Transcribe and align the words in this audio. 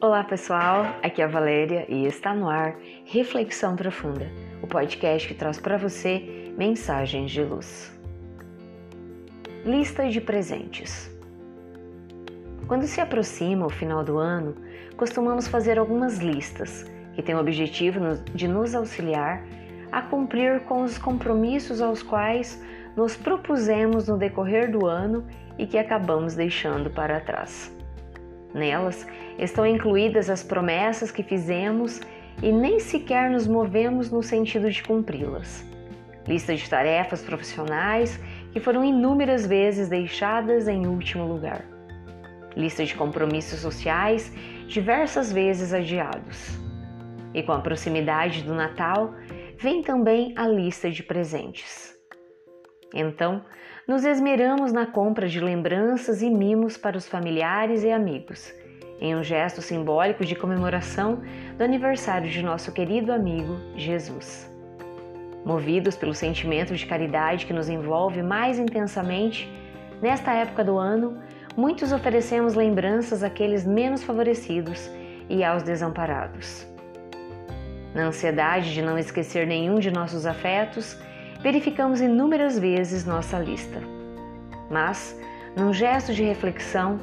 Olá 0.00 0.22
pessoal, 0.22 0.94
aqui 1.02 1.20
é 1.20 1.24
a 1.24 1.28
Valéria 1.28 1.84
e 1.88 2.06
está 2.06 2.32
no 2.32 2.48
ar 2.48 2.76
Reflexão 3.04 3.74
Profunda, 3.74 4.30
o 4.62 4.66
podcast 4.68 5.26
que 5.26 5.34
traz 5.34 5.58
para 5.58 5.76
você 5.76 6.54
mensagens 6.56 7.32
de 7.32 7.42
luz. 7.42 7.92
Lista 9.64 10.08
de 10.08 10.20
presentes. 10.20 11.10
Quando 12.68 12.86
se 12.86 13.00
aproxima 13.00 13.66
o 13.66 13.70
final 13.70 14.04
do 14.04 14.18
ano, 14.18 14.54
costumamos 14.96 15.48
fazer 15.48 15.80
algumas 15.80 16.18
listas 16.18 16.88
que 17.16 17.20
têm 17.20 17.34
o 17.34 17.40
objetivo 17.40 17.98
de 18.32 18.46
nos 18.46 18.76
auxiliar 18.76 19.44
a 19.90 20.00
cumprir 20.00 20.60
com 20.60 20.84
os 20.84 20.96
compromissos 20.96 21.80
aos 21.80 22.04
quais 22.04 22.62
nos 22.96 23.16
propusemos 23.16 24.06
no 24.06 24.16
decorrer 24.16 24.70
do 24.70 24.86
ano 24.86 25.26
e 25.58 25.66
que 25.66 25.76
acabamos 25.76 26.36
deixando 26.36 26.88
para 26.88 27.18
trás. 27.18 27.76
Nelas 28.54 29.06
estão 29.38 29.66
incluídas 29.66 30.30
as 30.30 30.42
promessas 30.42 31.10
que 31.10 31.22
fizemos 31.22 32.00
e 32.42 32.52
nem 32.52 32.78
sequer 32.78 33.30
nos 33.30 33.46
movemos 33.46 34.10
no 34.10 34.22
sentido 34.22 34.70
de 34.70 34.82
cumpri-las. 34.82 35.64
Lista 36.26 36.54
de 36.54 36.68
tarefas 36.68 37.22
profissionais 37.22 38.18
que 38.52 38.60
foram 38.60 38.84
inúmeras 38.84 39.46
vezes 39.46 39.88
deixadas 39.88 40.68
em 40.68 40.86
último 40.86 41.26
lugar. 41.26 41.64
Lista 42.56 42.84
de 42.84 42.94
compromissos 42.94 43.60
sociais 43.60 44.32
diversas 44.66 45.32
vezes 45.32 45.72
adiados. 45.72 46.58
E 47.34 47.42
com 47.42 47.52
a 47.52 47.60
proximidade 47.60 48.42
do 48.42 48.54
Natal, 48.54 49.14
vem 49.58 49.82
também 49.82 50.32
a 50.36 50.46
lista 50.46 50.90
de 50.90 51.02
presentes. 51.02 51.97
Então, 52.94 53.42
nos 53.86 54.04
esmeramos 54.04 54.72
na 54.72 54.86
compra 54.86 55.28
de 55.28 55.40
lembranças 55.40 56.22
e 56.22 56.30
mimos 56.30 56.76
para 56.76 56.96
os 56.96 57.06
familiares 57.06 57.82
e 57.84 57.90
amigos, 57.90 58.52
em 59.00 59.14
um 59.14 59.22
gesto 59.22 59.60
simbólico 59.60 60.24
de 60.24 60.34
comemoração 60.34 61.22
do 61.56 61.62
aniversário 61.64 62.28
de 62.28 62.42
nosso 62.42 62.72
querido 62.72 63.12
amigo 63.12 63.56
Jesus. 63.76 64.50
Movidos 65.44 65.96
pelo 65.96 66.14
sentimento 66.14 66.74
de 66.74 66.86
caridade 66.86 67.46
que 67.46 67.52
nos 67.52 67.68
envolve 67.68 68.22
mais 68.22 68.58
intensamente, 68.58 69.50
nesta 70.02 70.32
época 70.32 70.64
do 70.64 70.78
ano, 70.78 71.18
muitos 71.56 71.92
oferecemos 71.92 72.54
lembranças 72.54 73.22
àqueles 73.22 73.66
menos 73.66 74.02
favorecidos 74.02 74.90
e 75.28 75.44
aos 75.44 75.62
desamparados. 75.62 76.66
Na 77.94 78.04
ansiedade 78.04 78.72
de 78.72 78.82
não 78.82 78.98
esquecer 78.98 79.46
nenhum 79.46 79.78
de 79.78 79.90
nossos 79.90 80.26
afetos, 80.26 80.98
verificamos 81.40 82.00
inúmeras 82.00 82.58
vezes 82.58 83.04
nossa 83.04 83.38
lista. 83.38 83.80
Mas, 84.70 85.18
num 85.56 85.72
gesto 85.72 86.12
de 86.12 86.22
reflexão, 86.22 86.98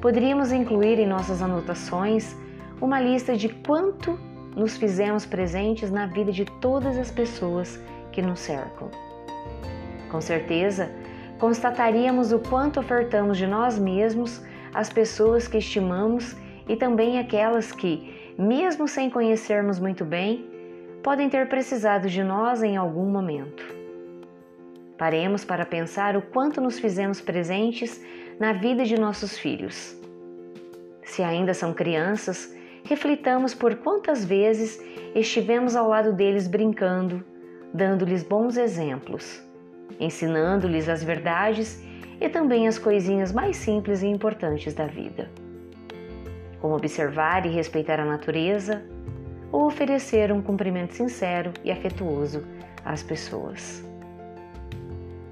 poderíamos 0.00 0.52
incluir 0.52 0.98
em 0.98 1.06
nossas 1.06 1.42
anotações 1.42 2.36
uma 2.80 3.00
lista 3.00 3.36
de 3.36 3.48
quanto 3.48 4.18
nos 4.56 4.76
fizemos 4.76 5.24
presentes 5.24 5.90
na 5.90 6.06
vida 6.06 6.32
de 6.32 6.44
todas 6.44 6.98
as 6.98 7.10
pessoas 7.10 7.80
que 8.10 8.20
nos 8.20 8.40
cercam. 8.40 8.90
Com 10.10 10.20
certeza, 10.20 10.90
constataríamos 11.38 12.32
o 12.32 12.38
quanto 12.38 12.80
ofertamos 12.80 13.38
de 13.38 13.46
nós 13.46 13.78
mesmos 13.78 14.42
às 14.74 14.90
pessoas 14.90 15.48
que 15.48 15.58
estimamos 15.58 16.36
e 16.68 16.76
também 16.76 17.18
aquelas 17.18 17.72
que, 17.72 18.34
mesmo 18.38 18.86
sem 18.86 19.08
conhecermos 19.08 19.78
muito 19.78 20.04
bem, 20.04 20.51
podem 21.02 21.28
ter 21.28 21.48
precisado 21.48 22.08
de 22.08 22.22
nós 22.22 22.62
em 22.62 22.76
algum 22.76 23.06
momento. 23.06 23.64
Paremos 24.96 25.44
para 25.44 25.66
pensar 25.66 26.16
o 26.16 26.22
quanto 26.22 26.60
nos 26.60 26.78
fizemos 26.78 27.20
presentes 27.20 28.00
na 28.38 28.52
vida 28.52 28.84
de 28.84 28.98
nossos 28.98 29.36
filhos. 29.36 29.98
Se 31.02 31.22
ainda 31.22 31.52
são 31.54 31.74
crianças, 31.74 32.54
reflitamos 32.84 33.52
por 33.52 33.74
quantas 33.76 34.24
vezes 34.24 34.80
estivemos 35.14 35.74
ao 35.74 35.88
lado 35.88 36.12
deles 36.12 36.46
brincando, 36.46 37.24
dando-lhes 37.74 38.22
bons 38.22 38.56
exemplos, 38.56 39.42
ensinando-lhes 39.98 40.88
as 40.88 41.02
verdades 41.02 41.82
e 42.20 42.28
também 42.28 42.68
as 42.68 42.78
coisinhas 42.78 43.32
mais 43.32 43.56
simples 43.56 44.02
e 44.02 44.06
importantes 44.06 44.72
da 44.72 44.86
vida. 44.86 45.28
Como 46.60 46.76
observar 46.76 47.44
e 47.44 47.48
respeitar 47.48 47.98
a 47.98 48.04
natureza, 48.04 48.84
ou 49.52 49.66
oferecer 49.66 50.32
um 50.32 50.40
cumprimento 50.40 50.94
sincero 50.94 51.52
e 51.62 51.70
afetuoso 51.70 52.44
às 52.84 53.02
pessoas. 53.02 53.84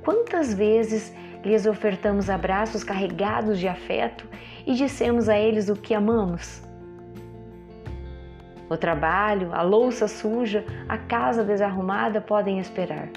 Quantas 0.05 0.55
vezes 0.55 1.13
lhes 1.43 1.67
ofertamos 1.67 2.29
abraços 2.29 2.85
carregados 2.85 3.59
de 3.59 3.67
afeto 3.67 4.29
e 4.67 4.75
dissemos 4.75 5.29
a 5.29 5.39
eles 5.39 5.69
o 5.69 5.75
que 5.75 5.95
amamos? 5.95 6.63
O 8.69 8.77
trabalho, 8.77 9.53
a 9.53 9.63
louça 9.63 10.07
suja, 10.07 10.65
a 10.89 10.97
casa 10.97 11.43
desarrumada 11.43 12.21
podem 12.21 12.61
esperar. 12.61 13.09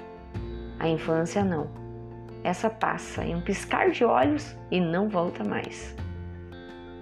A 0.80 0.88
infância 0.88 1.44
não. 1.44 1.68
Essa 2.42 2.68
passa 2.68 3.24
em 3.24 3.36
um 3.36 3.40
piscar 3.40 3.90
de 3.90 4.04
olhos 4.04 4.56
e 4.70 4.80
não 4.80 5.08
volta 5.08 5.44
mais. 5.44 5.94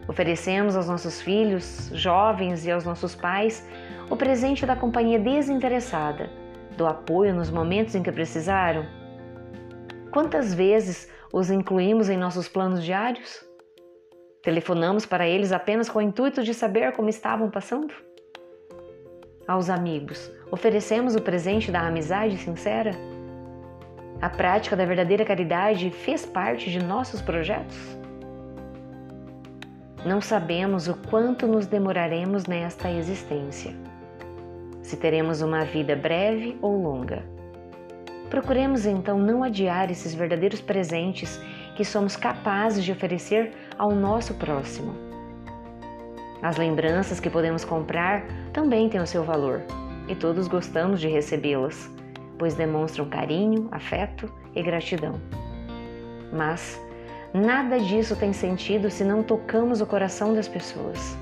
Oferecemos 0.08 0.76
aos 0.76 0.88
nossos 0.88 1.20
filhos, 1.20 1.90
jovens 1.94 2.66
e 2.66 2.70
aos 2.70 2.84
nossos 2.84 3.14
pais 3.14 3.66
o 4.10 4.16
presente 4.16 4.66
da 4.66 4.74
companhia 4.74 5.18
desinteressada, 5.18 6.28
do 6.76 6.86
apoio 6.86 7.34
nos 7.34 7.50
momentos 7.50 7.94
em 7.94 8.02
que 8.02 8.10
precisaram? 8.10 8.84
Quantas 10.10 10.52
vezes 10.52 11.08
os 11.32 11.50
incluímos 11.50 12.10
em 12.10 12.18
nossos 12.18 12.48
planos 12.48 12.84
diários? 12.84 13.44
Telefonamos 14.42 15.06
para 15.06 15.26
eles 15.26 15.52
apenas 15.52 15.88
com 15.88 16.00
o 16.00 16.02
intuito 16.02 16.42
de 16.42 16.52
saber 16.52 16.92
como 16.92 17.08
estavam 17.08 17.48
passando? 17.48 17.94
Aos 19.46 19.70
amigos, 19.70 20.30
oferecemos 20.50 21.14
o 21.14 21.22
presente 21.22 21.70
da 21.70 21.80
amizade 21.80 22.36
sincera? 22.38 22.90
A 24.20 24.28
prática 24.28 24.76
da 24.76 24.84
verdadeira 24.84 25.24
caridade 25.24 25.90
fez 25.90 26.26
parte 26.26 26.70
de 26.70 26.84
nossos 26.84 27.22
projetos? 27.22 28.01
Não 30.04 30.20
sabemos 30.20 30.88
o 30.88 30.94
quanto 30.94 31.46
nos 31.46 31.66
demoraremos 31.66 32.46
nesta 32.46 32.90
existência 32.90 33.72
se 34.82 34.96
teremos 34.96 35.40
uma 35.40 35.64
vida 35.64 35.96
breve 35.96 36.58
ou 36.60 36.76
longa. 36.76 37.22
Procuremos 38.28 38.84
então 38.84 39.18
não 39.18 39.42
adiar 39.42 39.90
esses 39.90 40.14
verdadeiros 40.14 40.60
presentes 40.60 41.40
que 41.76 41.84
somos 41.84 42.16
capazes 42.16 42.84
de 42.84 42.92
oferecer 42.92 43.52
ao 43.78 43.92
nosso 43.92 44.34
próximo. 44.34 44.94
As 46.42 46.56
lembranças 46.56 47.20
que 47.20 47.30
podemos 47.30 47.64
comprar 47.64 48.24
também 48.52 48.88
têm 48.88 49.00
o 49.00 49.06
seu 49.06 49.22
valor 49.22 49.62
e 50.08 50.14
todos 50.14 50.48
gostamos 50.48 51.00
de 51.00 51.08
recebê-las, 51.08 51.90
pois 52.38 52.54
demonstram 52.54 53.08
carinho, 53.08 53.68
afeto 53.70 54.30
e 54.54 54.62
gratidão. 54.62 55.20
Mas 56.32 56.80
nada 57.32 57.78
disso 57.78 58.16
tem 58.16 58.32
sentido 58.32 58.90
se 58.90 59.04
não 59.04 59.22
tocamos 59.22 59.80
o 59.80 59.86
coração 59.86 60.34
das 60.34 60.48
pessoas. 60.48 61.16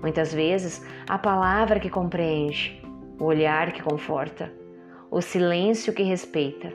Muitas 0.00 0.32
vezes, 0.32 0.84
a 1.08 1.18
palavra 1.18 1.80
que 1.80 1.90
compreende, 1.90 2.80
o 3.18 3.24
olhar 3.24 3.72
que 3.72 3.82
conforta, 3.82 4.52
o 5.10 5.20
silêncio 5.20 5.92
que 5.92 6.02
respeita, 6.02 6.72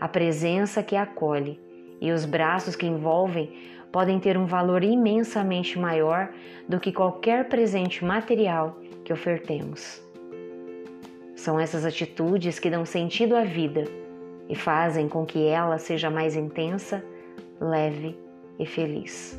a 0.00 0.08
presença 0.08 0.82
que 0.82 0.96
acolhe 0.96 1.60
e 2.00 2.12
os 2.12 2.24
braços 2.24 2.76
que 2.76 2.86
envolvem 2.86 3.52
podem 3.92 4.20
ter 4.20 4.36
um 4.36 4.46
valor 4.46 4.84
imensamente 4.84 5.78
maior 5.78 6.30
do 6.68 6.78
que 6.78 6.92
qualquer 6.92 7.48
presente 7.48 8.04
material 8.04 8.78
que 9.04 9.12
ofertemos. 9.12 10.02
São 11.34 11.58
essas 11.58 11.84
atitudes 11.84 12.58
que 12.58 12.70
dão 12.70 12.84
sentido 12.84 13.34
à 13.34 13.42
vida 13.42 13.84
e 14.48 14.54
fazem 14.54 15.08
com 15.08 15.24
que 15.24 15.46
ela 15.46 15.78
seja 15.78 16.10
mais 16.10 16.36
intensa, 16.36 17.04
leve 17.60 18.18
e 18.58 18.66
feliz. 18.66 19.38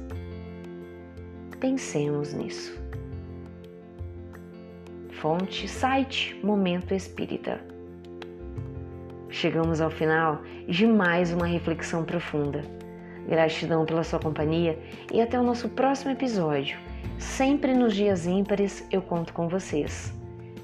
Pensemos 1.60 2.34
nisso. 2.34 2.80
Fonte, 5.10 5.68
site 5.68 6.40
Momento 6.44 6.94
Espírita. 6.94 7.60
Chegamos 9.30 9.80
ao 9.82 9.90
final 9.90 10.42
de 10.68 10.86
mais 10.86 11.32
uma 11.32 11.46
reflexão 11.46 12.04
profunda. 12.04 12.62
Gratidão 13.28 13.86
pela 13.86 14.04
sua 14.04 14.20
companhia 14.20 14.78
e 15.12 15.22
até 15.22 15.40
o 15.40 15.44
nosso 15.44 15.70
próximo 15.70 16.12
episódio. 16.12 16.78
Sempre 17.20 17.74
nos 17.74 17.96
dias 17.96 18.26
ímpares 18.26 18.86
eu 18.92 19.02
conto 19.02 19.32
com 19.34 19.48
vocês. 19.48 20.12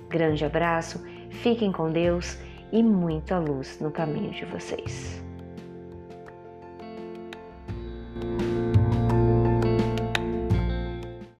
Grande 0.10 0.44
abraço, 0.44 1.04
fiquem 1.30 1.72
com 1.72 1.92
Deus 1.92 2.38
e 2.72 2.82
muita 2.82 3.38
luz 3.38 3.80
no 3.80 3.92
caminho 3.92 4.32
de 4.32 4.46
vocês. 4.46 5.27